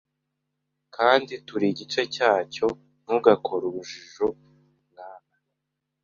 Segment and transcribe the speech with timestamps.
[0.95, 2.67] Kandi turi igice cyacyo,
[3.01, 4.27] ntugakore urujijo
[4.89, 5.35] mwana